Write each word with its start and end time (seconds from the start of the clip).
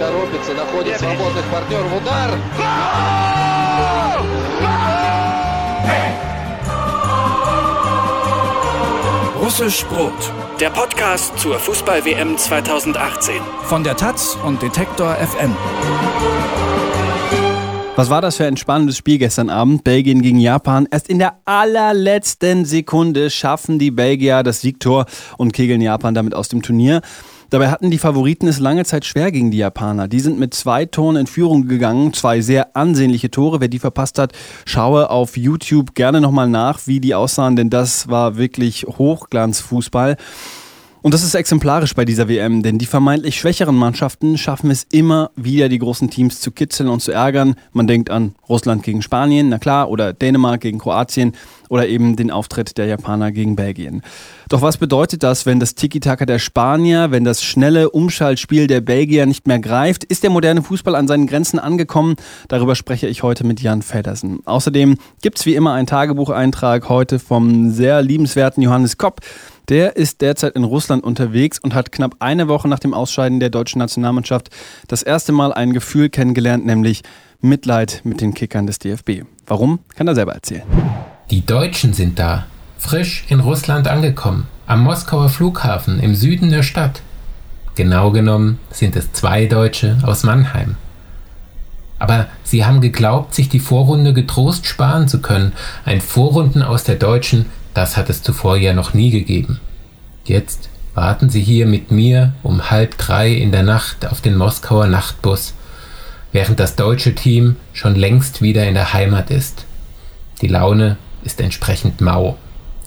торопится, 0.00 0.54
находит 0.54 0.98
свободных 0.98 1.44
партнеров. 1.46 1.92
Удар! 1.96 2.30
Russisch 9.40 9.84
Brot. 9.86 10.12
Der 10.58 10.70
Podcast 10.70 11.38
zur 11.38 11.58
Fußball-WM 11.58 12.36
2018. 12.36 13.36
Von 13.64 13.84
der 13.84 13.96
Taz 13.96 14.36
und 14.44 14.60
Detektor 14.60 15.14
FM. 15.14 15.54
Was 17.94 18.10
war 18.10 18.20
das 18.20 18.36
für 18.36 18.44
ein 18.44 18.56
spannendes 18.56 18.96
Spiel 18.96 19.18
gestern 19.18 19.48
Abend? 19.48 19.84
Belgien 19.84 20.20
gegen 20.20 20.38
Japan. 20.38 20.86
Erst 20.90 21.08
in 21.08 21.18
der 21.18 21.38
allerletzten 21.44 22.64
Sekunde 22.64 23.30
schaffen 23.30 23.78
die 23.78 23.90
Belgier 23.90 24.42
das 24.42 24.60
Siegtor 24.60 25.06
und 25.38 25.52
kegeln 25.52 25.80
Japan 25.80 26.14
damit 26.14 26.34
aus 26.34 26.48
dem 26.48 26.60
Turnier. 26.60 27.00
Dabei 27.51 27.69
hatten 27.69 27.91
die 27.91 27.97
Favoriten 27.97 28.47
es 28.47 28.59
lange 28.59 28.85
Zeit 28.85 29.03
schwer 29.03 29.29
gegen 29.29 29.51
die 29.51 29.57
Japaner. 29.57 30.07
Die 30.07 30.21
sind 30.21 30.39
mit 30.39 30.53
zwei 30.53 30.85
Toren 30.85 31.17
in 31.17 31.27
Führung 31.27 31.67
gegangen, 31.67 32.13
zwei 32.13 32.39
sehr 32.39 32.77
ansehnliche 32.77 33.29
Tore. 33.29 33.59
Wer 33.59 33.67
die 33.67 33.77
verpasst 33.77 34.19
hat, 34.19 34.31
schaue 34.63 35.09
auf 35.09 35.35
YouTube 35.35 35.93
gerne 35.93 36.21
nochmal 36.21 36.47
nach, 36.47 36.87
wie 36.87 37.01
die 37.01 37.13
aussahen, 37.13 37.57
denn 37.57 37.69
das 37.69 38.07
war 38.07 38.37
wirklich 38.37 38.85
Hochglanzfußball. 38.85 40.15
Und 41.03 41.15
das 41.15 41.23
ist 41.23 41.33
exemplarisch 41.33 41.95
bei 41.95 42.05
dieser 42.05 42.29
WM, 42.29 42.61
denn 42.61 42.77
die 42.77 42.85
vermeintlich 42.85 43.39
schwächeren 43.39 43.75
Mannschaften 43.75 44.37
schaffen 44.37 44.69
es 44.69 44.85
immer 44.91 45.31
wieder, 45.35 45.67
die 45.67 45.79
großen 45.79 46.11
Teams 46.11 46.41
zu 46.41 46.51
kitzeln 46.51 46.89
und 46.89 47.01
zu 47.01 47.11
ärgern. 47.11 47.55
Man 47.73 47.87
denkt 47.87 48.11
an 48.11 48.35
Russland 48.47 48.83
gegen 48.83 49.01
Spanien, 49.01 49.49
na 49.49 49.57
klar, 49.57 49.89
oder 49.89 50.13
Dänemark 50.13 50.61
gegen 50.61 50.77
Kroatien 50.77 51.33
oder 51.69 51.87
eben 51.87 52.17
den 52.17 52.29
Auftritt 52.29 52.77
der 52.77 52.85
Japaner 52.85 53.31
gegen 53.31 53.55
Belgien. 53.55 54.03
Doch 54.47 54.61
was 54.61 54.77
bedeutet 54.77 55.23
das, 55.23 55.47
wenn 55.47 55.59
das 55.59 55.73
Tiki-Taka 55.73 56.25
der 56.27 56.37
Spanier, 56.37 57.09
wenn 57.09 57.23
das 57.23 57.43
schnelle 57.43 57.89
Umschaltspiel 57.89 58.67
der 58.67 58.81
Belgier 58.81 59.25
nicht 59.25 59.47
mehr 59.47 59.59
greift? 59.59 60.03
Ist 60.03 60.21
der 60.21 60.29
moderne 60.29 60.61
Fußball 60.61 60.93
an 60.93 61.07
seinen 61.07 61.25
Grenzen 61.25 61.57
angekommen? 61.57 62.15
Darüber 62.47 62.75
spreche 62.75 63.07
ich 63.07 63.23
heute 63.23 63.43
mit 63.43 63.59
Jan 63.59 63.81
Feddersen. 63.81 64.45
Außerdem 64.45 64.97
gibt's 65.23 65.47
wie 65.47 65.55
immer 65.55 65.73
einen 65.73 65.87
Tagebucheintrag 65.87 66.89
heute 66.89 67.17
vom 67.17 67.71
sehr 67.71 68.03
liebenswerten 68.03 68.61
Johannes 68.61 68.97
Kopp. 68.97 69.21
Der 69.69 69.95
ist 69.95 70.21
derzeit 70.21 70.55
in 70.55 70.63
Russland 70.63 71.03
unterwegs 71.03 71.59
und 71.59 71.73
hat 71.73 71.91
knapp 71.91 72.15
eine 72.19 72.47
Woche 72.47 72.67
nach 72.67 72.79
dem 72.79 72.93
Ausscheiden 72.93 73.39
der 73.39 73.49
deutschen 73.49 73.79
Nationalmannschaft 73.79 74.49
das 74.87 75.03
erste 75.03 75.31
Mal 75.31 75.53
ein 75.53 75.73
Gefühl 75.73 76.09
kennengelernt, 76.09 76.65
nämlich 76.65 77.03
Mitleid 77.39 78.01
mit 78.03 78.21
den 78.21 78.33
Kickern 78.33 78.67
des 78.67 78.79
DFB. 78.79 79.23
Warum, 79.47 79.79
kann 79.95 80.07
er 80.07 80.15
selber 80.15 80.33
erzählen. 80.33 80.63
Die 81.29 81.45
Deutschen 81.45 81.93
sind 81.93 82.19
da, 82.19 82.45
frisch 82.77 83.25
in 83.29 83.39
Russland 83.39 83.87
angekommen, 83.87 84.47
am 84.67 84.83
Moskauer 84.83 85.29
Flughafen 85.29 85.99
im 85.99 86.15
Süden 86.15 86.49
der 86.49 86.63
Stadt. 86.63 87.01
Genau 87.75 88.11
genommen 88.11 88.59
sind 88.69 88.95
es 88.95 89.11
zwei 89.13 89.45
Deutsche 89.45 89.97
aus 90.03 90.23
Mannheim. 90.23 90.75
Aber 91.99 92.27
sie 92.43 92.65
haben 92.65 92.81
geglaubt, 92.81 93.35
sich 93.35 93.47
die 93.47 93.59
Vorrunde 93.59 94.13
getrost 94.13 94.65
sparen 94.65 95.07
zu 95.07 95.21
können. 95.21 95.53
Ein 95.85 96.01
Vorrunden 96.01 96.63
aus 96.63 96.83
der 96.83 96.95
Deutschen 96.95 97.45
das 97.73 97.97
hat 97.97 98.09
es 98.09 98.21
zuvor 98.21 98.57
ja 98.57 98.73
noch 98.73 98.93
nie 98.93 99.11
gegeben. 99.11 99.59
Jetzt 100.25 100.69
warten 100.93 101.29
sie 101.29 101.41
hier 101.41 101.65
mit 101.65 101.91
mir 101.91 102.33
um 102.43 102.69
halb 102.69 102.97
drei 102.97 103.31
in 103.31 103.51
der 103.51 103.63
Nacht 103.63 104.05
auf 104.05 104.21
den 104.21 104.35
Moskauer 104.35 104.87
Nachtbus, 104.87 105.53
während 106.31 106.59
das 106.59 106.75
deutsche 106.75 107.15
Team 107.15 107.55
schon 107.73 107.95
längst 107.95 108.41
wieder 108.41 108.67
in 108.67 108.73
der 108.73 108.93
Heimat 108.93 109.31
ist. 109.31 109.65
Die 110.41 110.47
Laune 110.47 110.97
ist 111.23 111.39
entsprechend 111.39 112.01
mau. 112.01 112.37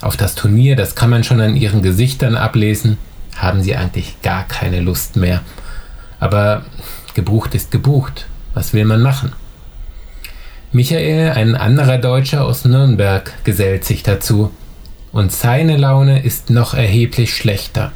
Auf 0.00 0.16
das 0.16 0.34
Turnier, 0.34 0.76
das 0.76 0.94
kann 0.94 1.10
man 1.10 1.24
schon 1.24 1.40
an 1.40 1.56
ihren 1.56 1.82
Gesichtern 1.82 2.36
ablesen, 2.36 2.98
haben 3.36 3.62
sie 3.62 3.74
eigentlich 3.74 4.20
gar 4.22 4.46
keine 4.46 4.80
Lust 4.80 5.16
mehr. 5.16 5.40
Aber 6.20 6.64
gebucht 7.14 7.54
ist 7.54 7.70
gebucht. 7.70 8.26
Was 8.54 8.72
will 8.72 8.84
man 8.84 9.02
machen? 9.02 9.32
Michael, 10.72 11.32
ein 11.32 11.56
anderer 11.56 11.98
Deutscher 11.98 12.44
aus 12.44 12.64
Nürnberg, 12.64 13.32
gesellt 13.44 13.84
sich 13.84 14.02
dazu 14.02 14.52
und 15.14 15.30
seine 15.30 15.76
Laune 15.76 16.24
ist 16.24 16.50
noch 16.50 16.74
erheblich 16.74 17.34
schlechter. 17.34 17.92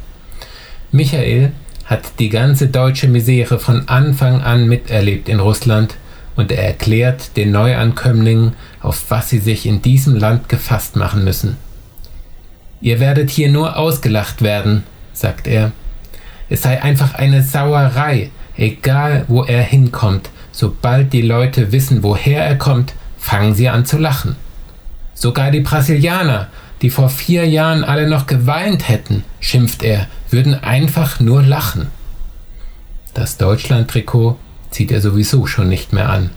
Michael 0.93 1.51
hat 1.83 2.17
die 2.17 2.29
ganze 2.29 2.67
deutsche 2.67 3.09
Misere 3.09 3.59
von 3.59 3.89
Anfang 3.89 4.41
an 4.41 4.69
miterlebt 4.69 5.27
in 5.27 5.41
Russland 5.41 5.95
und 6.37 6.49
er 6.49 6.63
erklärt 6.63 7.35
den 7.35 7.51
Neuankömmlingen, 7.51 8.53
auf 8.81 9.03
was 9.09 9.29
sie 9.29 9.39
sich 9.39 9.65
in 9.65 9.81
diesem 9.81 10.15
Land 10.15 10.47
gefasst 10.47 10.95
machen 10.95 11.25
müssen. 11.25 11.57
Ihr 12.79 13.01
werdet 13.01 13.29
hier 13.29 13.51
nur 13.51 13.75
ausgelacht 13.75 14.41
werden, 14.41 14.83
sagt 15.11 15.45
er. 15.45 15.73
Es 16.47 16.61
sei 16.61 16.81
einfach 16.81 17.15
eine 17.15 17.43
Sauerei, 17.43 18.31
egal 18.55 19.25
wo 19.27 19.43
er 19.43 19.61
hinkommt, 19.61 20.29
sobald 20.53 21.11
die 21.11 21.21
Leute 21.21 21.73
wissen, 21.73 22.01
woher 22.01 22.45
er 22.45 22.57
kommt, 22.57 22.93
fangen 23.17 23.55
sie 23.55 23.67
an 23.67 23.85
zu 23.85 23.97
lachen. 23.97 24.37
Sogar 25.13 25.51
die 25.51 25.59
Brasilianer 25.59 26.47
die 26.81 26.89
vor 26.89 27.09
vier 27.09 27.47
Jahren 27.47 27.83
alle 27.83 28.09
noch 28.09 28.27
geweint 28.27 28.87
hätten, 28.87 29.23
schimpft 29.39 29.83
er, 29.83 30.07
würden 30.29 30.55
einfach 30.55 31.19
nur 31.19 31.41
lachen. 31.41 31.87
Das 33.13 33.37
Deutschland-Trikot 33.37 34.37
zieht 34.71 34.91
er 34.91 35.01
sowieso 35.01 35.45
schon 35.45 35.67
nicht 35.67 35.93
mehr 35.93 36.09
an. 36.09 36.29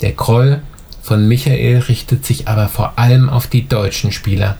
Der 0.00 0.12
Groll 0.12 0.62
von 1.02 1.28
Michael 1.28 1.80
richtet 1.80 2.24
sich 2.24 2.48
aber 2.48 2.68
vor 2.68 2.98
allem 2.98 3.28
auf 3.28 3.46
die 3.46 3.68
deutschen 3.68 4.12
Spieler. 4.12 4.56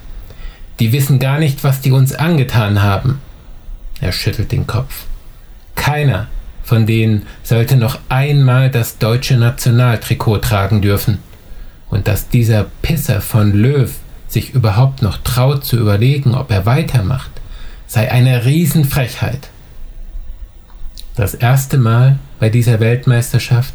Die 0.81 0.93
wissen 0.93 1.19
gar 1.19 1.39
nicht, 1.39 1.65
was 1.65 1.81
die 1.81 1.93
uns 1.93 2.15
angetan 2.15 2.83
haben. 2.83 3.21
Er 4.01 4.13
schüttelt 4.13 4.53
den 4.53 4.67
Kopf. 4.67 5.05
Keiner 5.77 6.27
von 6.63 6.87
denen 6.87 7.27
sollte 7.43 7.77
noch 7.77 7.99
einmal 8.09 8.71
das 8.71 8.99
deutsche 8.99 9.37
Nationaltrikot 9.37 10.39
tragen 10.39 10.81
dürfen. 10.81 11.19
Und 11.91 12.09
dass 12.09 12.29
dieser 12.29 12.67
Pisser 12.81 13.21
von 13.21 13.53
Löw 13.53 13.91
sich 14.33 14.55
überhaupt 14.55 15.03
noch 15.03 15.19
traut 15.19 15.65
zu 15.65 15.77
überlegen, 15.77 16.35
ob 16.35 16.51
er 16.51 16.67
weitermacht, 16.67 17.31
sei 17.87 18.11
eine 18.11 18.45
Riesenfrechheit. 18.45 19.51
Das 21.15 21.35
erste 21.35 21.77
Mal 21.77 22.19
bei 22.41 22.49
dieser 22.49 22.81
Weltmeisterschaft 22.81 23.75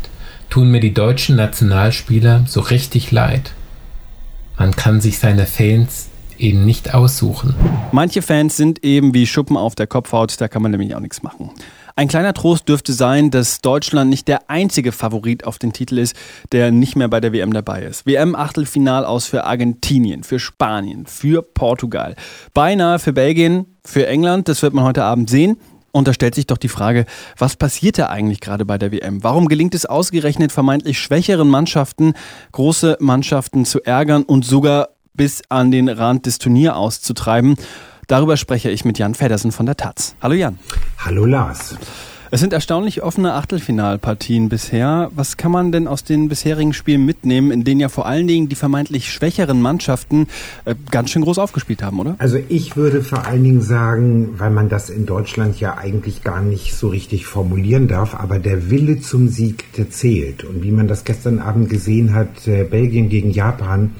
tun 0.49 0.71
mir 0.71 0.79
die 0.79 0.93
deutschen 0.93 1.35
Nationalspieler 1.35 2.45
so 2.47 2.61
richtig 2.61 3.11
leid. 3.11 3.53
Man 4.57 4.75
kann 4.75 5.01
sich 5.01 5.19
seine 5.19 5.45
Fans 5.45 6.09
eben 6.39 6.65
nicht 6.65 6.93
aussuchen. 6.93 7.53
Manche 7.91 8.21
Fans 8.21 8.57
sind 8.57 8.83
eben 8.83 9.13
wie 9.13 9.27
Schuppen 9.27 9.57
auf 9.57 9.75
der 9.75 9.87
Kopfhaut, 9.87 10.39
da 10.41 10.47
kann 10.47 10.61
man 10.61 10.71
nämlich 10.71 10.95
auch 10.95 10.99
nichts 10.99 11.21
machen. 11.21 11.51
Ein 11.99 12.09
kleiner 12.09 12.35
Trost 12.35 12.69
dürfte 12.69 12.93
sein, 12.93 13.31
dass 13.31 13.59
Deutschland 13.59 14.11
nicht 14.11 14.27
der 14.27 14.51
einzige 14.51 14.91
Favorit 14.91 15.45
auf 15.45 15.57
den 15.57 15.73
Titel 15.73 15.97
ist, 15.97 16.15
der 16.51 16.69
nicht 16.69 16.95
mehr 16.95 17.07
bei 17.07 17.19
der 17.19 17.33
WM 17.33 17.51
dabei 17.51 17.81
ist. 17.81 18.05
WM-Achtelfinal 18.05 19.03
aus 19.03 19.25
für 19.25 19.45
Argentinien, 19.45 20.23
für 20.23 20.37
Spanien, 20.37 21.07
für 21.07 21.41
Portugal. 21.41 22.15
Beinahe 22.53 22.99
für 22.99 23.13
Belgien, 23.13 23.65
für 23.83 24.05
England, 24.05 24.47
das 24.47 24.61
wird 24.61 24.75
man 24.75 24.85
heute 24.85 25.05
Abend 25.05 25.27
sehen. 25.27 25.57
Und 25.91 26.07
da 26.07 26.13
stellt 26.13 26.35
sich 26.35 26.45
doch 26.45 26.59
die 26.59 26.67
Frage, 26.67 27.07
was 27.35 27.55
passiert 27.55 27.97
da 27.97 28.09
eigentlich 28.09 28.41
gerade 28.41 28.63
bei 28.63 28.77
der 28.77 28.91
WM? 28.91 29.23
Warum 29.23 29.47
gelingt 29.47 29.73
es 29.73 29.87
ausgerechnet 29.87 30.51
vermeintlich 30.51 30.99
schwächeren 30.99 31.49
Mannschaften, 31.49 32.13
große 32.51 32.97
Mannschaften 32.99 33.65
zu 33.65 33.81
ärgern 33.81 34.21
und 34.21 34.45
sogar 34.45 34.89
bis 35.15 35.41
an 35.49 35.71
den 35.71 35.89
Rand 35.89 36.27
des 36.27 36.37
Turniers 36.37 36.75
auszutreiben? 36.75 37.55
Darüber 38.07 38.37
spreche 38.37 38.69
ich 38.69 38.85
mit 38.85 38.97
Jan 38.97 39.15
Feddersen 39.15 39.51
von 39.51 39.65
der 39.65 39.75
Taz. 39.75 40.15
Hallo 40.21 40.33
Jan. 40.33 40.57
Hallo 40.97 41.25
Lars. 41.25 41.75
Es 42.31 42.39
sind 42.39 42.53
erstaunlich 42.53 43.03
offene 43.03 43.33
Achtelfinalpartien 43.33 44.47
bisher. 44.47 45.11
Was 45.13 45.35
kann 45.35 45.51
man 45.51 45.73
denn 45.73 45.87
aus 45.87 46.05
den 46.05 46.29
bisherigen 46.29 46.71
Spielen 46.71 47.05
mitnehmen, 47.05 47.51
in 47.51 47.65
denen 47.65 47.81
ja 47.81 47.89
vor 47.89 48.05
allen 48.05 48.27
Dingen 48.27 48.47
die 48.47 48.55
vermeintlich 48.55 49.11
schwächeren 49.11 49.61
Mannschaften 49.61 50.27
äh, 50.63 50.75
ganz 50.89 51.09
schön 51.09 51.21
groß 51.21 51.37
aufgespielt 51.37 51.83
haben, 51.83 51.99
oder? 51.99 52.15
Also 52.17 52.37
ich 52.47 52.77
würde 52.77 53.01
vor 53.01 53.25
allen 53.25 53.43
Dingen 53.43 53.61
sagen, 53.61 54.35
weil 54.37 54.51
man 54.51 54.69
das 54.69 54.89
in 54.89 55.05
Deutschland 55.05 55.59
ja 55.59 55.77
eigentlich 55.77 56.23
gar 56.23 56.41
nicht 56.41 56.75
so 56.75 56.87
richtig 56.87 57.25
formulieren 57.25 57.89
darf, 57.89 58.15
aber 58.15 58.39
der 58.39 58.69
Wille 58.69 59.01
zum 59.01 59.27
Sieg, 59.27 59.65
der 59.73 59.89
zählt. 59.89 60.45
Und 60.45 60.63
wie 60.63 60.71
man 60.71 60.87
das 60.87 61.03
gestern 61.03 61.39
Abend 61.39 61.69
gesehen 61.69 62.13
hat, 62.13 62.47
äh, 62.47 62.63
Belgien 62.63 63.09
gegen 63.09 63.31
Japan, 63.31 63.95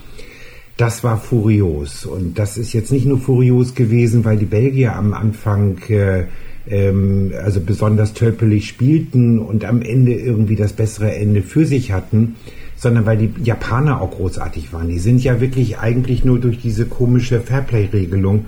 das 0.78 1.04
war 1.04 1.18
furios. 1.20 2.06
Und 2.06 2.38
das 2.40 2.58
ist 2.58 2.74
jetzt 2.74 2.92
nicht 2.92 3.06
nur 3.06 3.20
furios 3.20 3.76
gewesen, 3.76 4.24
weil 4.24 4.38
die 4.38 4.46
Belgier 4.46 4.96
am 4.96 5.14
Anfang 5.14 5.78
äh, 5.90 6.26
ähm, 6.70 7.34
also 7.44 7.60
besonders 7.60 8.14
tölpelig 8.14 8.68
spielten 8.68 9.40
und 9.40 9.66
am 9.66 9.82
Ende 9.82 10.14
irgendwie 10.14 10.56
das 10.56 10.74
bessere 10.74 11.16
Ende 11.16 11.42
für 11.42 11.66
sich 11.66 11.92
hatten, 11.92 12.36
sondern 12.78 13.06
weil 13.06 13.18
die 13.18 13.34
Japaner 13.44 14.00
auch 14.02 14.12
großartig 14.12 14.72
waren. 14.72 14.88
Die 14.88 15.00
sind 15.00 15.24
ja 15.24 15.42
wirklich 15.42 15.80
eigentlich 15.80 16.24
nur 16.24 16.40
durch 16.40 16.60
diese 16.60 16.86
komische 16.86 17.42
Fairplay-Regelung 17.42 18.46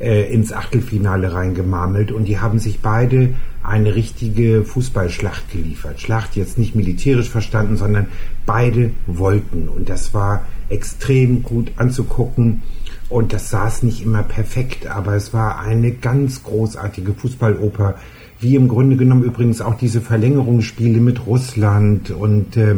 äh, 0.00 0.32
ins 0.32 0.52
Achtelfinale 0.52 1.32
reingemarmelt 1.32 2.12
und 2.12 2.26
die 2.26 2.38
haben 2.38 2.58
sich 2.58 2.80
beide 2.80 3.34
eine 3.62 3.94
richtige 3.94 4.64
Fußballschlacht 4.64 5.52
geliefert. 5.52 6.00
Schlacht 6.00 6.34
jetzt 6.34 6.58
nicht 6.58 6.74
militärisch 6.74 7.28
verstanden, 7.28 7.76
sondern 7.76 8.06
beide 8.44 8.90
wollten 9.06 9.68
und 9.68 9.88
das 9.88 10.12
war 10.14 10.46
extrem 10.68 11.42
gut 11.42 11.72
anzugucken 11.76 12.62
und 13.08 13.32
das 13.32 13.50
saß 13.50 13.82
nicht 13.82 14.02
immer 14.02 14.22
perfekt, 14.22 14.86
aber 14.86 15.14
es 15.14 15.32
war 15.32 15.60
eine 15.60 15.92
ganz 15.92 16.42
großartige 16.42 17.12
Fußballoper, 17.12 17.96
wie 18.40 18.54
im 18.54 18.68
Grunde 18.68 18.96
genommen 18.96 19.24
übrigens 19.24 19.60
auch 19.60 19.74
diese 19.74 20.00
Verlängerungsspiele 20.00 21.00
mit 21.00 21.26
Russland 21.26 22.10
und 22.10 22.56
äh, 22.56 22.76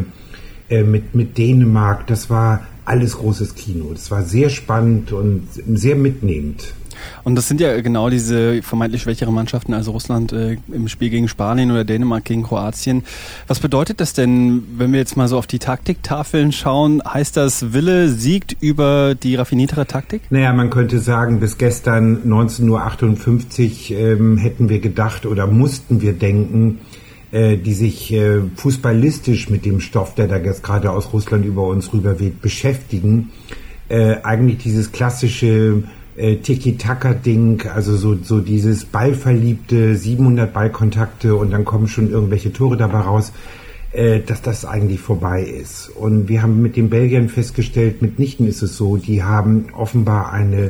äh, 0.73 0.83
mit, 0.83 1.15
mit 1.15 1.37
Dänemark. 1.37 2.07
Das 2.07 2.29
war 2.29 2.65
alles 2.85 3.17
großes 3.17 3.55
Kino. 3.55 3.91
Das 3.93 4.11
war 4.11 4.23
sehr 4.23 4.49
spannend 4.49 5.11
und 5.11 5.47
sehr 5.73 5.95
mitnehmend. 5.95 6.73
Und 7.23 7.35
das 7.35 7.47
sind 7.47 7.61
ja 7.61 7.79
genau 7.81 8.09
diese 8.09 8.61
vermeintlich 8.61 9.01
schwächeren 9.01 9.33
Mannschaften, 9.33 9.73
also 9.73 9.91
Russland 9.91 10.31
äh, 10.33 10.57
im 10.71 10.87
Spiel 10.87 11.09
gegen 11.09 11.27
Spanien 11.27 11.71
oder 11.71 11.83
Dänemark 11.83 12.25
gegen 12.25 12.43
Kroatien. 12.43 13.03
Was 13.47 13.59
bedeutet 13.59 13.99
das 13.99 14.13
denn, 14.13 14.63
wenn 14.77 14.91
wir 14.91 14.99
jetzt 14.99 15.17
mal 15.17 15.27
so 15.27 15.37
auf 15.37 15.47
die 15.47 15.59
Taktiktafeln 15.59 16.51
schauen? 16.51 17.01
Heißt 17.05 17.37
das, 17.37 17.73
Wille 17.73 18.09
siegt 18.09 18.55
über 18.61 19.15
die 19.15 19.35
raffiniertere 19.35 19.85
Taktik? 19.85 20.21
Naja, 20.29 20.53
man 20.53 20.69
könnte 20.69 20.99
sagen, 20.99 21.39
bis 21.39 21.57
gestern 21.57 22.23
19.58 22.23 23.91
Uhr 23.91 23.99
ähm, 23.99 24.37
hätten 24.37 24.69
wir 24.69 24.79
gedacht 24.79 25.25
oder 25.25 25.47
mussten 25.47 26.01
wir 26.01 26.13
denken, 26.13 26.79
äh, 27.33 27.57
die 27.57 27.73
sich 27.73 28.13
äh, 28.13 28.41
fußballistisch 28.55 29.49
mit 29.49 29.65
dem 29.65 29.79
Stoff, 29.79 30.13
der 30.13 30.27
da 30.27 30.37
jetzt 30.37 30.61
gerade 30.61 30.91
aus 30.91 31.11
Russland 31.13 31.45
über 31.45 31.65
uns 31.65 31.91
rüberweht, 31.91 32.43
beschäftigen. 32.43 33.31
Äh, 33.89 34.17
eigentlich 34.21 34.59
dieses 34.59 34.91
klassische 34.91 35.81
äh, 36.15 36.35
Tiki-Taka-Ding, 36.35 37.67
also 37.73 37.97
so, 37.97 38.15
so 38.21 38.39
dieses 38.39 38.85
ballverliebte 38.85 39.95
700 39.95 40.53
Ballkontakte 40.53 41.35
und 41.35 41.49
dann 41.49 41.65
kommen 41.65 41.87
schon 41.87 42.11
irgendwelche 42.11 42.53
Tore 42.53 42.77
dabei 42.77 42.99
raus, 42.99 43.33
äh, 43.93 44.19
dass 44.19 44.43
das 44.43 44.63
eigentlich 44.63 44.99
vorbei 44.99 45.41
ist. 45.41 45.89
Und 45.89 46.29
wir 46.29 46.43
haben 46.43 46.61
mit 46.61 46.75
den 46.75 46.91
Belgiern 46.91 47.29
festgestellt, 47.29 48.03
mitnichten 48.03 48.47
ist 48.47 48.61
es 48.61 48.77
so, 48.77 48.97
die 48.97 49.23
haben 49.23 49.65
offenbar 49.75 50.31
eine 50.31 50.69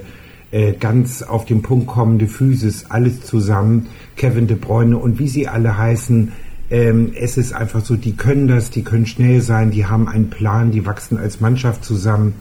äh, 0.51 0.71
ganz 0.71 1.23
auf 1.23 1.43
den 1.43 1.61
Punkt 1.61 1.87
kommende 1.87 2.27
Physis, 2.27 2.85
alles 2.87 3.19
zusammen, 3.19 3.87
Kevin 4.15 4.47
de 4.47 4.55
Bruyne 4.55 4.97
und 4.97 5.19
wie 5.19 5.27
sie 5.27 5.49
alle 5.49 5.77
heißen, 5.77 6.31
ähm, 6.73 7.11
es 7.15 7.37
ist 7.37 7.53
einfach 7.53 7.85
so, 7.85 7.95
die 7.95 8.15
können 8.15 8.47
das, 8.47 8.71
die 8.71 8.81
können 8.81 9.05
schnell 9.05 9.41
sein, 9.41 9.69
die 9.69 9.85
haben 9.85 10.07
einen 10.07 10.31
Plan, 10.31 10.71
die 10.71 10.87
wachsen 10.87 11.19
als 11.19 11.39
Mannschaft 11.39 11.85
zusammen. 11.85 12.33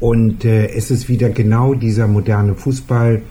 Und 0.00 0.44
äh, 0.44 0.66
es 0.70 0.90
ist 0.90 1.08
wieder 1.08 1.30
genau 1.30 1.74
dieser 1.74 2.08
moderne 2.08 2.56
Fußball, 2.56 3.22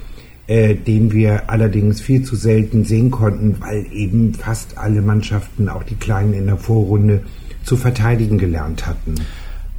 äh, 0.48 0.76
den 0.76 1.12
wir 1.12 1.50
allerdings 1.50 2.00
viel 2.00 2.24
zu 2.24 2.38
selten 2.38 2.86
sehen 2.86 3.12
konnten, 3.12 3.58
weil 3.60 3.86
eben 3.92 4.34
fast 4.34 4.78
alle 4.78 5.02
Mannschaften, 5.02 5.68
auch 5.68 5.84
die 5.84 5.96
Kleinen 5.96 6.34
in 6.34 6.46
der 6.46 6.58
Vorrunde, 6.58 7.24
zu 7.66 7.76
verteidigen 7.76 8.38
gelernt 8.38 8.88
hatten. 8.88 9.16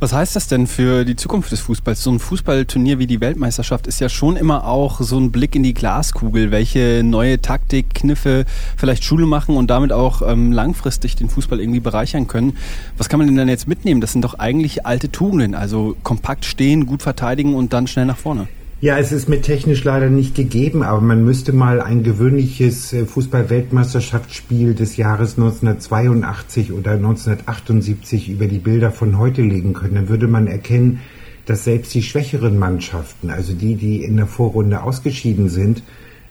Was 0.03 0.13
heißt 0.13 0.35
das 0.35 0.49
denn 0.49 0.67
für 0.67 1.05
die 1.05 1.15
Zukunft 1.15 1.53
des 1.53 1.61
Fußballs? 1.61 2.03
So 2.03 2.11
ein 2.11 2.19
Fußballturnier 2.19 2.99
wie 2.99 3.07
die 3.07 3.21
Weltmeisterschaft 3.21 3.87
ist 3.87 4.01
ja 4.01 4.09
schon 4.09 4.35
immer 4.35 4.67
auch 4.67 5.01
so 5.01 5.17
ein 5.17 5.31
Blick 5.31 5.55
in 5.55 5.63
die 5.63 5.75
Glaskugel, 5.75 6.51
welche 6.51 7.03
neue 7.05 7.41
Taktik, 7.41 7.95
Kniffe 7.95 8.45
vielleicht 8.77 9.05
Schule 9.05 9.27
machen 9.27 9.57
und 9.57 9.71
damit 9.71 9.93
auch 9.93 10.21
ähm, 10.29 10.51
langfristig 10.51 11.15
den 11.15 11.29
Fußball 11.29 11.61
irgendwie 11.61 11.79
bereichern 11.79 12.27
können. 12.27 12.57
Was 12.99 13.09
kann 13.09 13.19
man 13.19 13.29
denn 13.29 13.37
dann 13.37 13.49
jetzt 13.49 13.69
mitnehmen? 13.69 14.01
Das 14.01 14.11
sind 14.11 14.25
doch 14.25 14.35
eigentlich 14.41 14.85
alte 14.85 15.09
Tugenden, 15.13 15.55
also 15.55 15.95
kompakt 16.03 16.47
stehen, 16.47 16.87
gut 16.87 17.05
verteidigen 17.05 17.55
und 17.55 17.73
dann 17.73 17.87
schnell 17.87 18.07
nach 18.07 18.19
vorne. 18.19 18.49
Ja, 18.83 18.99
es 18.99 19.13
ist 19.13 19.29
mir 19.29 19.41
technisch 19.41 19.85
leider 19.85 20.11
nicht 20.11 20.35
gegeben, 20.35 20.83
aber 20.83 21.01
man 21.01 21.25
müsste 21.25 21.53
mal 21.53 21.81
ein 21.81 22.03
gewöhnliches 22.03 22.93
äh, 22.93 23.07
Fußball-Weltmeisterschaftsspiel 23.07 24.75
des 24.75 24.97
Jahres 24.97 25.39
1982 25.39 26.73
oder 26.73 26.95
1978 26.95 28.29
über 28.29 28.47
die 28.47 28.59
Bilder 28.59 28.91
von 28.91 29.19
heute 29.19 29.41
legen 29.41 29.73
können. 29.73 29.95
Dann 29.95 30.09
würde 30.09 30.27
man 30.27 30.49
erkennen, 30.49 30.99
dass 31.47 31.63
selbst 31.63 31.95
die 31.95 32.03
schwächeren 32.03 32.59
Mannschaften, 32.59 33.31
also 33.31 33.53
die, 33.55 33.77
die 33.77 34.03
in 34.03 34.17
der 34.17 34.27
Vorrunde 34.27 34.83
ausgeschieden 34.83 35.49
sind, 35.49 35.85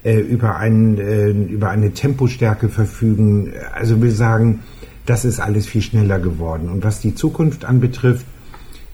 äh, 0.03 0.19
über, 0.19 0.57
ein, 0.57 0.97
äh, 0.97 1.29
über 1.29 1.69
eine 1.69 1.93
Tempostärke 1.93 2.67
verfügen. 2.67 3.53
Also 3.73 4.01
will 4.01 4.11
sagen, 4.11 4.59
das 5.05 5.23
ist 5.23 5.39
alles 5.39 5.67
viel 5.67 5.81
schneller 5.81 6.19
geworden. 6.19 6.67
Und 6.67 6.83
was 6.83 6.99
die 6.99 7.15
Zukunft 7.15 7.63
anbetrifft, 7.63 8.25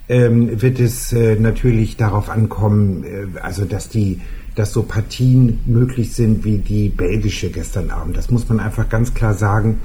ähm, 0.09 0.61
wird 0.61 0.79
es 0.79 1.11
äh, 1.13 1.35
natürlich 1.35 1.97
darauf 1.97 2.29
ankommen, 2.29 3.03
äh, 3.03 3.39
also 3.39 3.65
dass 3.65 3.89
die, 3.89 4.21
dass 4.55 4.73
so 4.73 4.83
Partien 4.83 5.59
möglich 5.65 6.13
sind 6.13 6.45
wie 6.45 6.57
die 6.57 6.89
belgische 6.89 7.49
gestern 7.49 7.89
Abend. 7.89 8.17
Das 8.17 8.31
muss 8.31 8.47
man 8.47 8.59
einfach 8.59 8.89
ganz 8.89 9.13
klar 9.13 9.33
sagen. 9.33 9.79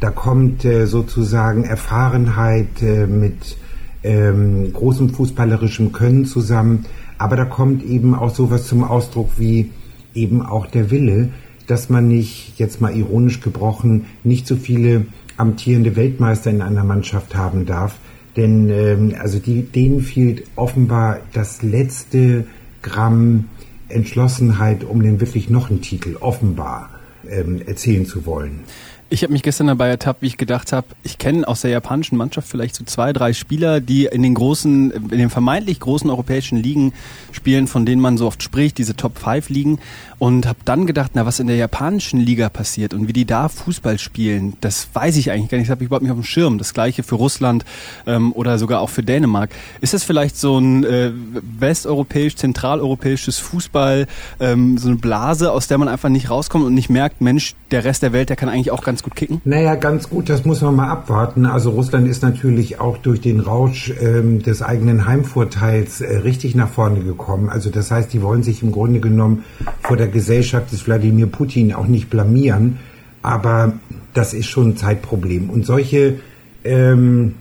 Da 0.00 0.10
kommt 0.10 0.64
äh, 0.64 0.86
sozusagen 0.86 1.64
Erfahrenheit 1.64 2.82
äh, 2.82 3.06
mit 3.06 3.56
ähm, 4.02 4.72
großem 4.72 5.10
fußballerischem 5.10 5.92
Können 5.92 6.26
zusammen, 6.26 6.86
aber 7.18 7.36
da 7.36 7.44
kommt 7.44 7.82
eben 7.82 8.14
auch 8.14 8.34
sowas 8.34 8.66
zum 8.66 8.84
Ausdruck 8.84 9.30
wie 9.38 9.70
eben 10.14 10.42
auch 10.42 10.66
der 10.66 10.90
Wille, 10.90 11.30
dass 11.66 11.88
man 11.88 12.08
nicht, 12.08 12.58
jetzt 12.58 12.80
mal 12.80 12.94
ironisch 12.94 13.40
gebrochen, 13.40 14.06
nicht 14.22 14.46
so 14.46 14.56
viele 14.56 15.06
amtierende 15.36 15.96
Weltmeister 15.96 16.50
in 16.50 16.62
einer 16.62 16.84
Mannschaft 16.84 17.34
haben 17.34 17.66
darf, 17.66 17.96
denn 18.36 18.70
ähm, 18.70 19.14
also 19.18 19.38
die, 19.38 19.62
denen 19.62 20.00
fehlt 20.00 20.44
offenbar 20.56 21.20
das 21.32 21.62
letzte 21.62 22.46
Gramm 22.82 23.48
Entschlossenheit, 23.88 24.84
um 24.84 25.02
den 25.02 25.20
wirklich 25.20 25.48
noch 25.48 25.70
einen 25.70 25.80
Titel 25.80 26.16
offenbar 26.20 26.90
ähm, 27.28 27.62
erzählen 27.66 28.06
zu 28.06 28.26
wollen. 28.26 28.60
Ich 29.08 29.22
habe 29.22 29.32
mich 29.32 29.44
gestern 29.44 29.68
dabei 29.68 29.88
ertappt, 29.88 30.22
wie 30.22 30.26
ich 30.26 30.36
gedacht 30.36 30.72
habe, 30.72 30.88
ich 31.04 31.18
kenne 31.18 31.46
aus 31.46 31.60
der 31.60 31.70
japanischen 31.70 32.16
Mannschaft 32.16 32.48
vielleicht 32.48 32.74
so 32.74 32.82
zwei, 32.82 33.12
drei 33.12 33.34
Spieler, 33.34 33.80
die 33.80 34.06
in 34.06 34.20
den 34.24 34.34
großen, 34.34 34.90
in 34.90 35.18
den 35.18 35.30
vermeintlich 35.30 35.78
großen 35.78 36.10
europäischen 36.10 36.58
Ligen 36.58 36.92
spielen, 37.30 37.68
von 37.68 37.86
denen 37.86 38.02
man 38.02 38.18
so 38.18 38.26
oft 38.26 38.42
spricht, 38.42 38.78
diese 38.78 38.96
Top 38.96 39.16
5 39.16 39.48
Ligen. 39.48 39.78
Und 40.18 40.46
habe 40.46 40.58
dann 40.64 40.86
gedacht, 40.86 41.12
na, 41.14 41.24
was 41.24 41.38
in 41.38 41.46
der 41.46 41.56
japanischen 41.56 42.18
Liga 42.18 42.48
passiert 42.48 42.94
und 42.94 43.06
wie 43.06 43.12
die 43.12 43.26
da 43.26 43.48
Fußball 43.48 43.98
spielen, 43.98 44.56
das 44.60 44.88
weiß 44.92 45.18
ich 45.18 45.30
eigentlich 45.30 45.50
gar 45.50 45.58
nicht. 45.58 45.68
Das 45.68 45.72
habe 45.72 45.84
ich 45.84 45.88
überhaupt 45.88 46.02
nicht 46.02 46.10
auf 46.10 46.18
dem 46.18 46.24
Schirm. 46.24 46.58
Das 46.58 46.74
gleiche 46.74 47.02
für 47.02 47.14
Russland 47.16 47.64
ähm, 48.06 48.32
oder 48.32 48.58
sogar 48.58 48.80
auch 48.80 48.90
für 48.90 49.02
Dänemark. 49.02 49.50
Ist 49.82 49.94
das 49.94 50.02
vielleicht 50.02 50.36
so 50.36 50.58
ein 50.58 50.84
äh, 50.84 51.12
westeuropäisch, 51.60 52.34
zentraleuropäisches 52.36 53.38
Fußball, 53.38 54.06
ähm, 54.40 54.78
so 54.78 54.88
eine 54.88 54.96
Blase, 54.96 55.52
aus 55.52 55.68
der 55.68 55.78
man 55.78 55.88
einfach 55.88 56.08
nicht 56.08 56.30
rauskommt 56.30 56.64
und 56.64 56.74
nicht 56.74 56.88
merkt, 56.88 57.20
Mensch, 57.20 57.54
der 57.70 57.84
Rest 57.84 58.02
der 58.02 58.12
Welt, 58.12 58.30
der 58.30 58.36
kann 58.36 58.48
eigentlich 58.48 58.70
auch 58.70 58.82
ganz 58.82 58.95
gut 59.02 59.14
kicken? 59.14 59.42
Naja, 59.44 59.74
ganz 59.74 60.08
gut, 60.08 60.30
das 60.30 60.46
muss 60.46 60.62
man 60.62 60.76
mal 60.76 60.88
abwarten. 60.88 61.44
Also 61.44 61.70
Russland 61.70 62.08
ist 62.08 62.22
natürlich 62.22 62.80
auch 62.80 62.96
durch 62.96 63.20
den 63.20 63.40
Rausch 63.40 63.92
ähm, 64.00 64.42
des 64.42 64.62
eigenen 64.62 65.06
Heimvorteils 65.06 66.00
äh, 66.00 66.18
richtig 66.18 66.54
nach 66.54 66.70
vorne 66.70 67.00
gekommen. 67.00 67.50
Also 67.50 67.68
das 67.68 67.90
heißt, 67.90 68.12
die 68.14 68.22
wollen 68.22 68.42
sich 68.42 68.62
im 68.62 68.72
Grunde 68.72 69.00
genommen 69.00 69.44
vor 69.82 69.96
der 69.98 70.06
der 70.06 70.12
Gesellschaft 70.12 70.70
des 70.70 70.86
Wladimir 70.86 71.26
Putin 71.26 71.74
auch 71.74 71.88
nicht 71.88 72.08
blamieren, 72.10 72.78
aber 73.22 73.72
das 74.14 74.34
ist 74.34 74.46
schon 74.46 74.70
ein 74.70 74.76
Zeitproblem. 74.76 75.50
Und 75.50 75.66
solche 75.66 76.20
ähm, 76.62 77.34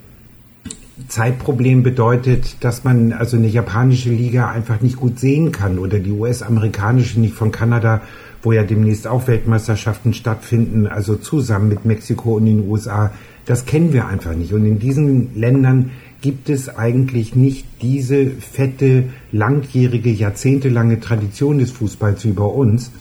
Zeitproblem 1.08 1.84
bedeutet, 1.84 2.64
dass 2.64 2.84
man 2.84 3.14
also 3.14 3.38
eine 3.38 3.48
japanische 3.48 4.10
Liga 4.10 4.50
einfach 4.50 4.82
nicht 4.82 4.98
gut 4.98 5.20
sehen 5.20 5.52
kann 5.52 5.78
oder 5.78 6.00
die 6.00 6.12
US-amerikanische 6.12 7.20
nicht 7.20 7.36
von 7.36 7.52
Kanada, 7.52 8.02
wo 8.46 8.52
ja 8.52 8.64
demnächst 8.64 9.08
auch 9.08 9.28
Weltmeisterschaften 9.28 10.14
stattfinden, 10.14 10.86
also 10.86 11.16
zusammen 11.16 11.68
mit 11.68 11.84
Mexiko 11.84 12.36
und 12.36 12.46
den 12.46 12.70
USA. 12.70 13.12
Das 13.46 13.66
kennen 13.66 13.92
wir 13.92 14.08
einfach 14.08 14.36
nicht. 14.36 14.54
Und 14.54 14.66
in 14.66 14.78
diesen 14.78 15.36
Ländern 15.36 15.92
gibt 16.22 16.50
es 16.50 16.70
eigentlich 16.70 17.36
nicht 17.36 17.66
diese 17.82 18.28
fette, 18.28 19.06
langjährige, 19.32 20.12
jahrzehntelange 20.12 21.00
Tradition 21.00 21.58
des 21.58 21.72
Fußballs 21.72 22.24
wie 22.26 22.32
bei 22.32 22.46
uns. 22.46 22.92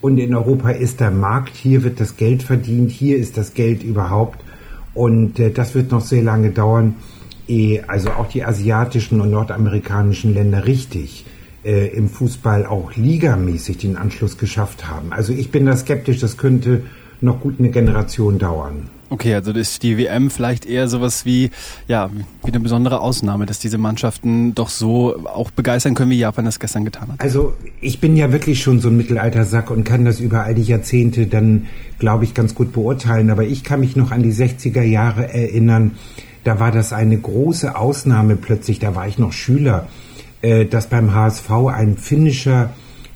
Und 0.00 0.18
in 0.18 0.34
Europa 0.34 0.70
ist 0.70 1.00
der 1.00 1.10
Markt, 1.10 1.56
hier 1.56 1.82
wird 1.82 2.00
das 2.00 2.16
Geld 2.16 2.42
verdient, 2.42 2.90
hier 2.90 3.16
ist 3.16 3.36
das 3.36 3.54
Geld 3.54 3.82
überhaupt. 3.82 4.40
Und 4.94 5.38
äh, 5.40 5.50
das 5.50 5.74
wird 5.74 5.90
noch 5.90 6.00
sehr 6.00 6.22
lange 6.22 6.50
dauern, 6.50 6.94
ehe 7.48 7.88
also 7.88 8.10
auch 8.10 8.28
die 8.28 8.44
asiatischen 8.44 9.20
und 9.20 9.30
nordamerikanischen 9.30 10.32
Länder 10.32 10.66
richtig 10.66 11.24
äh, 11.64 11.88
im 11.88 12.08
Fußball 12.08 12.66
auch 12.66 12.94
ligamäßig 12.96 13.78
den 13.78 13.96
Anschluss 13.96 14.38
geschafft 14.38 14.88
haben. 14.88 15.12
Also 15.12 15.32
ich 15.32 15.50
bin 15.50 15.66
da 15.66 15.76
skeptisch, 15.76 16.18
das 16.18 16.36
könnte 16.36 16.82
noch 17.20 17.40
gut 17.40 17.56
eine 17.58 17.70
Generation 17.70 18.38
dauern. 18.38 18.88
Okay, 19.12 19.34
also 19.34 19.52
ist 19.52 19.82
die 19.82 19.98
WM 19.98 20.30
vielleicht 20.30 20.64
eher 20.64 20.88
sowas 20.88 21.26
wie, 21.26 21.50
ja, 21.86 22.08
wie 22.42 22.50
eine 22.50 22.60
besondere 22.60 23.00
Ausnahme, 23.00 23.44
dass 23.44 23.58
diese 23.58 23.76
Mannschaften 23.76 24.54
doch 24.54 24.70
so 24.70 25.26
auch 25.26 25.50
begeistern 25.50 25.94
können, 25.94 26.10
wie 26.10 26.18
Japan 26.18 26.46
das 26.46 26.58
gestern 26.58 26.86
getan 26.86 27.08
hat. 27.12 27.20
Also 27.20 27.52
ich 27.82 28.00
bin 28.00 28.16
ja 28.16 28.32
wirklich 28.32 28.62
schon 28.62 28.80
so 28.80 28.88
ein 28.88 28.96
Mittelaltersack 28.96 29.70
und 29.70 29.84
kann 29.84 30.06
das 30.06 30.18
über 30.18 30.44
all 30.44 30.54
die 30.54 30.62
Jahrzehnte 30.62 31.26
dann, 31.26 31.66
glaube 31.98 32.24
ich, 32.24 32.32
ganz 32.32 32.54
gut 32.54 32.72
beurteilen. 32.72 33.28
Aber 33.28 33.44
ich 33.44 33.64
kann 33.64 33.80
mich 33.80 33.96
noch 33.96 34.12
an 34.12 34.22
die 34.22 34.32
60er 34.32 34.82
Jahre 34.82 35.32
erinnern. 35.32 35.92
Da 36.42 36.58
war 36.58 36.72
das 36.72 36.94
eine 36.94 37.18
große 37.18 37.76
Ausnahme 37.76 38.36
plötzlich, 38.36 38.78
da 38.78 38.94
war 38.94 39.06
ich 39.06 39.18
noch 39.18 39.32
Schüler, 39.32 39.88
dass 40.42 40.88
beim 40.88 41.14
HSV 41.14 41.50
ein 41.72 41.96
finnischer 41.96 42.70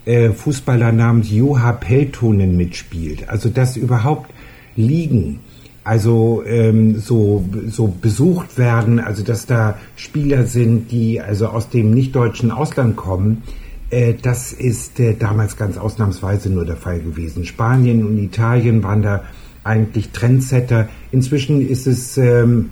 äh, 0.04 0.30
Fußballer 0.30 0.92
namens 0.92 1.30
Juha 1.30 1.72
Peltonen 1.72 2.56
mitspielt. 2.56 3.28
Also 3.28 3.48
dass 3.48 3.76
überhaupt 3.76 4.32
Ligen 4.76 5.40
also 5.82 6.42
ähm, 6.44 6.98
so, 6.98 7.44
so 7.68 7.88
besucht 7.88 8.58
werden, 8.58 8.98
also 8.98 9.22
dass 9.22 9.46
da 9.46 9.78
Spieler 9.96 10.44
sind, 10.46 10.90
die 10.90 11.20
also 11.20 11.48
aus 11.48 11.68
dem 11.68 11.92
nicht-deutschen 11.92 12.50
Ausland 12.50 12.96
kommen, 12.96 13.42
Äh, 13.90 14.14
das 14.20 14.52
ist 14.52 14.98
äh, 15.00 15.14
damals 15.14 15.56
ganz 15.56 15.78
ausnahmsweise 15.78 16.50
nur 16.50 16.64
der 16.64 16.76
Fall 16.76 17.00
gewesen. 17.00 17.44
Spanien 17.44 18.04
und 18.04 18.18
Italien 18.18 18.82
waren 18.82 19.02
da 19.02 19.24
eigentlich 19.64 20.10
Trendsetter. 20.10 20.88
Inzwischen 21.12 21.66
ist 21.66 21.86
es 21.86 22.18
ähm, 22.18 22.70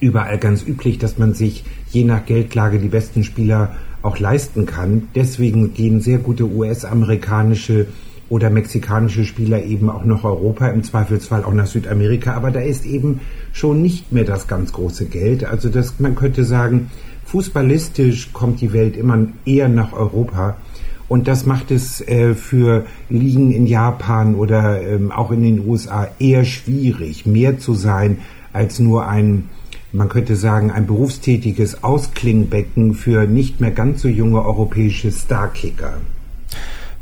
überall 0.00 0.38
ganz 0.38 0.62
üblich, 0.66 0.98
dass 0.98 1.18
man 1.18 1.34
sich 1.34 1.64
je 1.90 2.04
nach 2.04 2.24
Geldlage 2.26 2.78
die 2.78 2.88
besten 2.88 3.24
Spieler 3.24 3.76
auch 4.02 4.18
leisten 4.18 4.66
kann. 4.66 5.08
Deswegen 5.14 5.74
gehen 5.74 6.00
sehr 6.00 6.18
gute 6.18 6.44
US-amerikanische 6.44 7.86
oder 8.28 8.50
mexikanische 8.50 9.24
Spieler 9.24 9.62
eben 9.62 9.90
auch 9.90 10.04
nach 10.04 10.24
Europa, 10.24 10.68
im 10.68 10.82
Zweifelsfall 10.82 11.44
auch 11.44 11.52
nach 11.52 11.66
Südamerika. 11.66 12.34
Aber 12.34 12.50
da 12.50 12.60
ist 12.60 12.84
eben 12.84 13.20
schon 13.52 13.82
nicht 13.82 14.12
mehr 14.12 14.24
das 14.24 14.48
ganz 14.48 14.72
große 14.72 15.06
Geld. 15.06 15.44
Also 15.44 15.68
das, 15.68 16.00
man 16.00 16.14
könnte 16.14 16.44
sagen, 16.44 16.90
fußballistisch 17.24 18.32
kommt 18.32 18.60
die 18.60 18.72
Welt 18.72 18.96
immer 18.96 19.26
eher 19.44 19.68
nach 19.68 19.92
Europa. 19.92 20.56
Und 21.06 21.28
das 21.28 21.44
macht 21.44 21.70
es 21.70 22.00
äh, 22.00 22.34
für 22.34 22.86
Ligen 23.10 23.52
in 23.52 23.66
Japan 23.66 24.34
oder 24.34 24.80
ähm, 24.82 25.12
auch 25.12 25.30
in 25.30 25.42
den 25.42 25.66
USA 25.66 26.08
eher 26.18 26.44
schwierig, 26.44 27.26
mehr 27.26 27.58
zu 27.58 27.74
sein 27.74 28.18
als 28.54 28.78
nur 28.78 29.06
ein, 29.06 29.50
man 29.94 30.08
könnte 30.08 30.34
sagen, 30.34 30.70
ein 30.70 30.86
berufstätiges 30.86 31.84
Ausklingbecken 31.84 32.94
für 32.94 33.26
nicht 33.26 33.60
mehr 33.60 33.70
ganz 33.70 34.02
so 34.02 34.08
junge 34.08 34.44
europäische 34.44 35.12
Starkicker. 35.12 35.98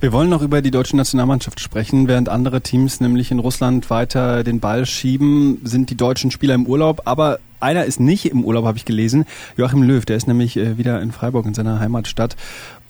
Wir 0.00 0.12
wollen 0.12 0.28
noch 0.28 0.42
über 0.42 0.62
die 0.62 0.72
deutsche 0.72 0.96
Nationalmannschaft 0.96 1.60
sprechen. 1.60 2.08
Während 2.08 2.28
andere 2.28 2.60
Teams 2.60 3.00
nämlich 3.00 3.30
in 3.30 3.38
Russland 3.38 3.88
weiter 3.88 4.42
den 4.42 4.58
Ball 4.58 4.84
schieben, 4.84 5.60
sind 5.62 5.90
die 5.90 5.96
deutschen 5.96 6.30
Spieler 6.30 6.54
im 6.54 6.66
Urlaub. 6.66 7.02
Aber 7.04 7.38
einer 7.60 7.84
ist 7.84 8.00
nicht 8.00 8.26
im 8.26 8.44
Urlaub, 8.44 8.64
habe 8.64 8.76
ich 8.76 8.84
gelesen. 8.84 9.24
Joachim 9.56 9.82
Löw, 9.82 10.04
der 10.04 10.16
ist 10.16 10.26
nämlich 10.26 10.56
äh, 10.56 10.76
wieder 10.76 11.00
in 11.00 11.12
Freiburg, 11.12 11.46
in 11.46 11.54
seiner 11.54 11.78
Heimatstadt 11.78 12.36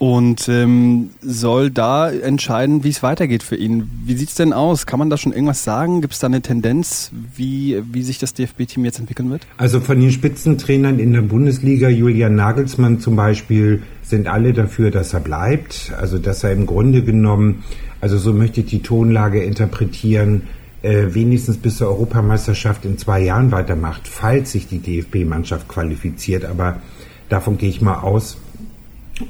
und 0.03 0.49
ähm, 0.49 1.11
soll 1.21 1.71
da 1.71 2.11
entscheiden, 2.11 2.83
wie 2.83 2.89
es 2.89 3.05
weitergeht 3.05 3.45
für 3.45 3.55
ihn. 3.55 3.89
Wie 4.05 4.15
sieht's 4.15 4.35
denn 4.35 4.53
aus? 4.53 4.85
Kann 4.85 4.99
man 4.99 5.11
da 5.11 5.17
schon 5.17 5.33
irgendwas 5.33 5.63
sagen? 5.63 6.01
Gibt 6.01 6.15
es 6.15 6.19
da 6.19 6.27
eine 6.27 6.43
Tendenz, 6.43 7.13
wie, 7.37 7.81
wie 7.93 8.03
sich 8.03 8.19
das 8.19 8.35
DFB-Team 8.35 8.85
jetzt 8.85 8.99
entwickeln 8.99 9.31
wird? 9.31 9.47
Also 9.59 9.79
von 9.79 10.01
den 10.01 10.11
Spitzentrainern 10.11 10.99
in 10.99 11.13
der 11.13 11.23
Bundesliga, 11.23 11.89
Julian 11.89 12.35
Nagelsmann 12.35 12.99
zum 12.99 13.15
Beispiel, 13.15 13.85
sind 14.03 14.27
alle 14.27 14.53
dafür, 14.53 14.91
dass 14.91 15.15
er 15.15 15.21
bleibt. 15.21 15.93
Also 15.97 16.19
dass 16.19 16.43
er 16.43 16.51
im 16.51 16.67
Grunde 16.67 17.05
genommen, 17.05 17.63
also 18.01 18.19
so 18.19 18.33
möchte 18.33 18.63
ich 18.63 18.67
die 18.67 18.83
Tonlage 18.83 19.45
interpretieren, 19.45 20.43
äh, 20.83 21.15
wenigstens 21.15 21.59
bis 21.59 21.77
zur 21.77 21.87
Europameisterschaft 21.87 22.85
in 22.87 22.99
zwei 22.99 23.23
Jahren 23.23 23.53
weitermacht, 23.53 24.09
falls 24.09 24.51
sich 24.51 24.67
die 24.67 24.81
DFB-Mannschaft 24.81 25.69
qualifiziert. 25.69 26.45
Aber 26.45 26.83
davon 27.29 27.57
gehe 27.57 27.71
ich 27.71 27.81
mal 27.81 28.01
aus. 28.01 28.37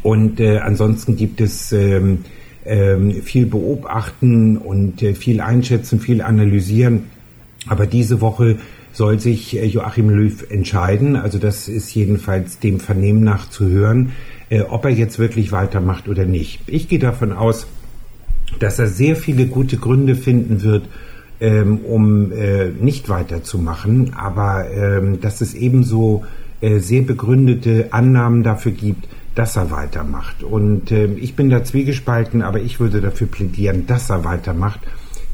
Und 0.03 0.41
äh, 0.41 0.59
ansonsten 0.59 1.17
gibt 1.17 1.41
es 1.41 1.73
ähm, 1.73 2.25
ähm, 2.65 3.23
viel 3.23 3.47
beobachten 3.47 4.57
und 4.57 5.03
äh, 5.03 5.15
viel 5.15 5.41
einschätzen, 5.41 6.01
viel 6.01 6.23
analysieren. 6.23 7.05
Aber 7.67 7.87
diese 7.87 8.21
Woche 8.21 8.59
soll 8.93 9.19
sich 9.19 9.57
äh, 9.57 9.65
Joachim 9.67 10.11
Löw 10.11 10.51
entscheiden. 10.51 11.17
Also 11.17 11.39
das 11.39 11.69
ist 11.69 11.95
jedenfalls 11.95 12.59
dem 12.59 12.81
Vernehmen 12.81 13.25
nach 13.25 13.49
zu 13.49 13.69
hören, 13.69 14.13
äh, 14.51 14.63
ob 14.63 14.85
er 14.85 14.91
jetzt 14.91 15.19
wirklich 15.19 15.53
weitermacht 15.53 16.09
oder 16.09 16.25
nicht. 16.25 16.61
Ich 16.67 16.89
gehe 16.89 16.99
davon 16.99 17.33
aus, 17.33 17.67
dass 18.59 18.79
er 18.79 18.87
sehr 18.87 19.17
viele 19.17 19.47
gute 19.47 19.77
Gründe 19.79 20.15
finden 20.15 20.63
wird, 20.63 20.85
ähm, 21.41 21.79
um 21.79 22.33
äh, 22.33 22.69
nicht 22.69 23.09
weiterzumachen, 23.09 24.15
aber 24.15 24.71
ähm, 24.71 25.21
dass 25.21 25.41
es 25.41 25.55
ebenso 25.55 26.25
äh, 26.61 26.79
sehr 26.79 27.03
begründete 27.03 27.89
Annahmen 27.93 28.43
dafür 28.43 28.73
gibt, 28.73 29.09
dass 29.35 29.57
er 29.57 29.71
weitermacht. 29.71 30.43
Und 30.43 30.91
äh, 30.91 31.07
ich 31.07 31.35
bin 31.35 31.51
da 31.51 31.65
zwiegespalten, 31.65 32.43
aber 32.43 32.61
ich 32.61 32.81
würde 32.81 33.01
dafür 33.01 33.27
plädieren, 33.27 33.87
dass 33.87 34.11
er 34.11 34.25
weitermacht. 34.25 34.81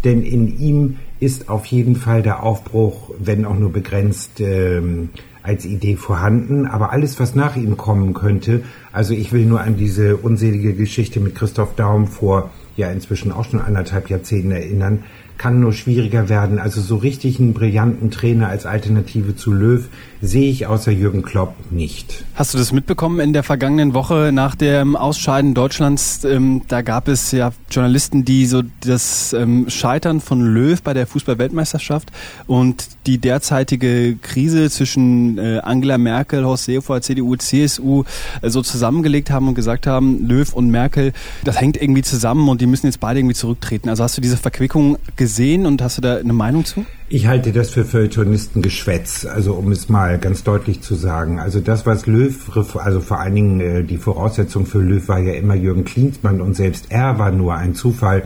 Denn 0.04 0.22
in 0.22 0.58
ihm 0.58 0.96
ist 1.20 1.48
auf 1.48 1.66
jeden 1.66 1.96
Fall 1.96 2.22
der 2.22 2.42
Aufbruch, 2.42 3.10
wenn 3.18 3.44
auch 3.44 3.58
nur 3.58 3.72
begrenzt, 3.72 4.40
ähm, 4.40 5.08
als 5.42 5.64
Idee 5.64 5.96
vorhanden. 5.96 6.66
Aber 6.66 6.92
alles, 6.92 7.18
was 7.18 7.34
nach 7.34 7.56
ihm 7.56 7.76
kommen 7.76 8.14
könnte, 8.14 8.62
also 8.92 9.14
ich 9.14 9.32
will 9.32 9.46
nur 9.46 9.60
an 9.60 9.76
diese 9.76 10.16
unselige 10.16 10.74
Geschichte 10.74 11.20
mit 11.20 11.34
Christoph 11.34 11.74
Daum 11.74 12.06
vor 12.06 12.50
ja 12.76 12.90
inzwischen 12.90 13.32
auch 13.32 13.44
schon 13.44 13.60
anderthalb 13.60 14.08
Jahrzehnten 14.08 14.52
erinnern, 14.52 15.04
kann 15.38 15.60
nur 15.60 15.72
schwieriger 15.72 16.28
werden. 16.28 16.58
Also 16.58 16.80
so 16.80 16.96
richtig 16.96 17.38
einen 17.38 17.54
brillanten 17.54 18.10
Trainer 18.10 18.48
als 18.48 18.66
Alternative 18.66 19.36
zu 19.36 19.52
Löw 19.52 19.88
sehe 20.20 20.50
ich 20.50 20.66
außer 20.66 20.90
Jürgen 20.90 21.22
Klopp 21.22 21.54
nicht. 21.70 22.24
Hast 22.34 22.52
du 22.52 22.58
das 22.58 22.72
mitbekommen 22.72 23.20
in 23.20 23.32
der 23.32 23.44
vergangenen 23.44 23.94
Woche 23.94 24.30
nach 24.32 24.56
dem 24.56 24.96
Ausscheiden 24.96 25.54
Deutschlands? 25.54 26.24
Ähm, 26.24 26.62
da 26.66 26.82
gab 26.82 27.06
es 27.06 27.30
ja 27.30 27.52
Journalisten, 27.70 28.24
die 28.24 28.46
so 28.46 28.62
das 28.80 29.32
ähm, 29.32 29.66
Scheitern 29.70 30.20
von 30.20 30.40
Löw 30.40 30.82
bei 30.82 30.92
der 30.92 31.06
Fußball-Weltmeisterschaft 31.06 32.10
und 32.48 32.88
die 33.06 33.18
derzeitige 33.18 34.16
Krise 34.20 34.70
zwischen 34.70 35.38
äh, 35.38 35.60
Angela 35.62 35.98
Merkel, 35.98 36.44
Horst 36.44 36.64
Seehofer, 36.64 37.00
CDU, 37.00 37.36
CSU 37.36 38.02
äh, 38.42 38.50
so 38.50 38.62
zusammengelegt 38.62 39.30
haben 39.30 39.46
und 39.46 39.54
gesagt 39.54 39.86
haben, 39.86 40.26
Löw 40.26 40.52
und 40.52 40.68
Merkel, 40.70 41.12
das 41.44 41.60
hängt 41.60 41.80
irgendwie 41.80 42.02
zusammen 42.02 42.48
und 42.48 42.60
die 42.60 42.66
müssen 42.66 42.86
jetzt 42.86 42.98
beide 42.98 43.20
irgendwie 43.20 43.36
zurücktreten. 43.36 43.88
Also 43.88 44.02
hast 44.02 44.16
du 44.16 44.20
diese 44.20 44.36
Verquickung 44.36 44.98
gesehen 45.14 45.27
und 45.66 45.82
hast 45.82 45.98
du 45.98 46.02
da 46.02 46.16
eine 46.16 46.32
Meinung 46.32 46.64
zu? 46.64 46.84
Ich 47.08 47.26
halte 47.26 47.52
das 47.52 47.70
für 47.70 47.84
Feuilletonisten-Geschwätz, 47.84 49.24
also 49.26 49.54
um 49.54 49.70
es 49.72 49.88
mal 49.88 50.18
ganz 50.18 50.44
deutlich 50.44 50.80
zu 50.80 50.94
sagen. 50.94 51.38
Also 51.38 51.60
das, 51.60 51.86
was 51.86 52.06
Löw, 52.06 52.34
also 52.76 53.00
vor 53.00 53.20
allen 53.20 53.34
Dingen 53.34 53.60
äh, 53.60 53.84
die 53.84 53.98
Voraussetzung 53.98 54.66
für 54.66 54.80
Löw 54.80 55.06
war 55.08 55.18
ja 55.18 55.34
immer 55.34 55.54
Jürgen 55.54 55.84
Klinsmann 55.84 56.40
und 56.40 56.54
selbst 56.54 56.86
er 56.90 57.18
war 57.18 57.30
nur 57.30 57.54
ein 57.54 57.74
Zufall, 57.74 58.24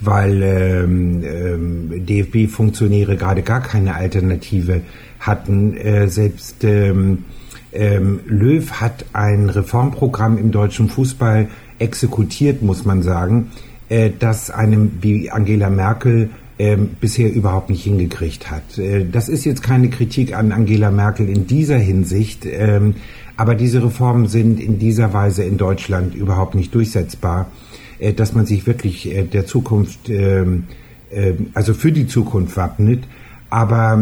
weil 0.00 0.42
ähm, 0.42 1.22
ähm, 1.24 2.06
DFB-Funktionäre 2.06 3.16
gerade 3.16 3.42
gar 3.42 3.60
keine 3.60 3.94
Alternative 3.94 4.80
hatten. 5.20 5.76
Äh, 5.76 6.08
selbst 6.08 6.64
ähm, 6.64 7.24
ähm, 7.72 8.20
Löw 8.26 8.70
hat 8.72 9.04
ein 9.12 9.48
Reformprogramm 9.48 10.38
im 10.38 10.50
deutschen 10.50 10.88
Fußball 10.88 11.48
exekutiert, 11.78 12.62
muss 12.62 12.84
man 12.84 13.02
sagen, 13.02 13.50
äh, 13.90 14.10
das 14.18 14.50
einem 14.50 14.92
wie 15.02 15.30
Angela 15.30 15.68
Merkel 15.68 16.30
ähm, 16.60 16.90
bisher 17.00 17.32
überhaupt 17.32 17.70
nicht 17.70 17.82
hingekriegt 17.82 18.50
hat. 18.50 18.78
Äh, 18.78 19.06
das 19.10 19.28
ist 19.28 19.44
jetzt 19.44 19.62
keine 19.62 19.90
Kritik 19.90 20.36
an 20.36 20.52
Angela 20.52 20.90
Merkel 20.90 21.28
in 21.28 21.46
dieser 21.46 21.78
Hinsicht, 21.78 22.46
ähm, 22.46 22.94
aber 23.36 23.54
diese 23.54 23.82
Reformen 23.82 24.28
sind 24.28 24.60
in 24.60 24.78
dieser 24.78 25.12
Weise 25.12 25.42
in 25.42 25.56
Deutschland 25.56 26.14
überhaupt 26.14 26.54
nicht 26.54 26.74
durchsetzbar, 26.74 27.50
äh, 27.98 28.12
dass 28.12 28.32
man 28.32 28.46
sich 28.46 28.66
wirklich 28.66 29.10
der 29.32 29.46
Zukunft, 29.46 30.08
ähm, 30.08 30.64
äh, 31.10 31.32
also 31.54 31.74
für 31.74 31.90
die 31.90 32.06
Zukunft 32.06 32.56
wappnet. 32.56 33.04
Aber 33.52 33.98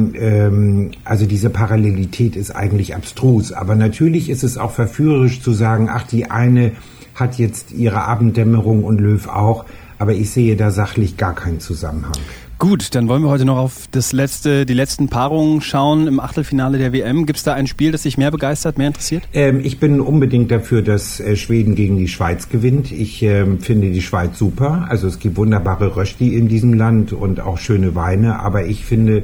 also 1.04 1.24
diese 1.24 1.48
Parallelität 1.48 2.36
ist 2.36 2.50
eigentlich 2.50 2.94
abstrus. 2.94 3.50
Aber 3.50 3.76
natürlich 3.76 4.28
ist 4.28 4.44
es 4.44 4.58
auch 4.58 4.72
verführerisch 4.72 5.40
zu 5.40 5.54
sagen, 5.54 5.88
ach, 5.90 6.06
die 6.06 6.30
eine 6.30 6.72
hat 7.18 7.38
jetzt 7.38 7.72
ihre 7.72 8.04
Abenddämmerung 8.04 8.84
und 8.84 9.00
Löw 9.00 9.28
auch. 9.28 9.64
Aber 9.98 10.12
ich 10.12 10.30
sehe 10.30 10.56
da 10.56 10.70
sachlich 10.70 11.16
gar 11.16 11.34
keinen 11.34 11.60
Zusammenhang. 11.60 12.12
Gut, 12.58 12.96
dann 12.96 13.06
wollen 13.06 13.22
wir 13.22 13.28
heute 13.28 13.44
noch 13.44 13.56
auf 13.56 13.86
das 13.92 14.12
letzte, 14.12 14.66
die 14.66 14.74
letzten 14.74 15.08
Paarungen 15.08 15.60
schauen 15.60 16.08
im 16.08 16.18
Achtelfinale 16.18 16.76
der 16.76 16.92
WM. 16.92 17.24
Gibt 17.24 17.36
es 17.36 17.44
da 17.44 17.54
ein 17.54 17.68
Spiel, 17.68 17.92
das 17.92 18.02
dich 18.02 18.18
mehr 18.18 18.32
begeistert, 18.32 18.78
mehr 18.78 18.88
interessiert? 18.88 19.22
Ähm, 19.32 19.60
ich 19.62 19.78
bin 19.78 20.00
unbedingt 20.00 20.50
dafür, 20.50 20.82
dass 20.82 21.20
äh, 21.20 21.36
Schweden 21.36 21.76
gegen 21.76 21.98
die 21.98 22.08
Schweiz 22.08 22.48
gewinnt. 22.48 22.90
Ich 22.90 23.22
ähm, 23.22 23.60
finde 23.60 23.92
die 23.92 24.02
Schweiz 24.02 24.36
super. 24.36 24.86
Also 24.88 25.06
es 25.06 25.20
gibt 25.20 25.36
wunderbare 25.36 25.94
Rösti 25.94 26.36
in 26.36 26.48
diesem 26.48 26.74
Land 26.74 27.12
und 27.12 27.38
auch 27.38 27.58
schöne 27.58 27.94
Weine. 27.94 28.40
Aber 28.40 28.66
ich 28.66 28.84
finde, 28.84 29.22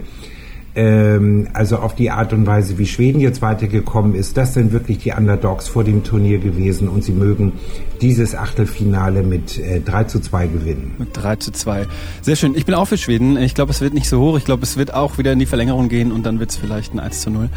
ähm, 0.77 1.49
also 1.53 1.79
auf 1.79 1.95
die 1.95 2.11
Art 2.11 2.33
und 2.33 2.47
Weise, 2.47 2.79
wie 2.79 2.87
Schweden 2.87 3.21
jetzt 3.21 3.43
weitergekommen 3.43 4.15
ist, 4.15 4.37
das 4.37 4.55
sind 4.55 4.73
wirklich 4.73 4.99
die 4.99 5.13
Underdogs 5.13 5.69
vor 5.69 5.85
dem 5.85 6.03
Turnier 6.03 6.39
gewesen 6.39 6.89
und 6.89 7.05
sie 7.05 7.13
mögen 7.13 7.53
dieses 8.01 8.35
Achtelfinale 8.35 9.23
mit 9.23 9.59
äh, 9.59 9.81
3 9.81 10.05
zu 10.05 10.21
2 10.21 10.47
gewinnen. 10.49 10.95
Mit 10.99 11.11
3 11.13 11.37
zu 11.37 11.53
2. 11.53 11.87
Sehr 12.23 12.37
schön. 12.37 12.55
Ich 12.55 12.67
bin 12.67 12.75
auch 12.75 12.87
für 12.87 12.99
Schweden. 12.99 13.37
Ich 13.37 13.55
glaube, 13.55 13.71
es 13.71 13.81
wird 13.81 13.95
nicht 13.95 14.09
so 14.09 14.21
hoch. 14.21 14.37
Ich 14.37 14.45
glaube, 14.45 14.63
es 14.63 14.77
wird 14.77 14.93
auch 14.95 15.19
wieder 15.19 15.33
in 15.33 15.39
die 15.39 15.47
Verlängerung 15.47 15.89
gehen 15.89 16.11
und 16.11 16.27
dann 16.27 16.41
wird 16.41 16.51
es 16.51 16.57
vielleicht 16.57 16.95
ein 16.95 17.01
1 17.01 17.21
zu 17.21 17.31
0. 17.31 17.49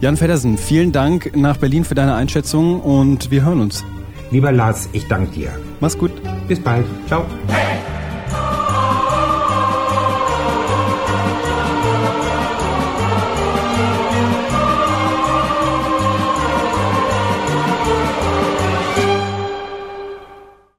Jan 0.00 0.16
Feddersen, 0.16 0.58
vielen 0.58 0.92
Dank 0.92 1.36
nach 1.36 1.56
Berlin 1.56 1.84
für 1.84 1.94
deine 1.94 2.14
Einschätzung 2.14 2.80
und 2.80 3.30
wir 3.30 3.44
hören 3.44 3.60
uns. 3.60 3.84
Lieber 4.30 4.50
Lars, 4.50 4.88
ich 4.92 5.06
danke 5.06 5.30
dir. 5.32 5.50
Mach's 5.80 5.96
gut. 5.96 6.10
Bis 6.48 6.58
bald. 6.58 6.86
Ciao. 7.06 7.24